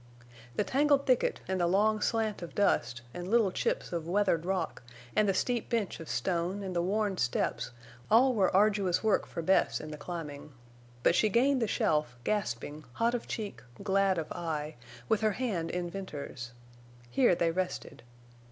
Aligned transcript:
The 0.55 0.63
tangled 0.63 1.05
thicket 1.05 1.41
and 1.47 1.61
the 1.61 1.67
long 1.67 2.01
slant 2.01 2.41
of 2.41 2.55
dust 2.55 3.03
and 3.13 3.27
little 3.27 3.51
chips 3.51 3.93
of 3.93 4.07
weathered 4.07 4.47
rock 4.47 4.81
and 5.15 5.29
the 5.29 5.33
steep 5.35 5.69
bench 5.69 5.99
of 5.99 6.09
stone 6.09 6.63
and 6.63 6.75
the 6.75 6.81
worn 6.81 7.17
steps 7.17 7.69
all 8.09 8.33
were 8.33 8.49
arduous 8.55 9.03
work 9.03 9.27
for 9.27 9.43
Bess 9.43 9.79
in 9.79 9.91
the 9.91 9.97
climbing. 9.99 10.53
But 11.03 11.13
she 11.13 11.29
gained 11.29 11.61
the 11.61 11.67
shelf, 11.67 12.17
gasping, 12.23 12.83
hot 12.93 13.13
of 13.13 13.27
cheek, 13.27 13.61
glad 13.83 14.17
of 14.17 14.31
eye, 14.31 14.73
with 15.07 15.21
her 15.21 15.33
hand 15.33 15.69
in 15.69 15.87
Venters's. 15.87 16.51
Here 17.11 17.35
they 17.35 17.51
rested. 17.51 18.01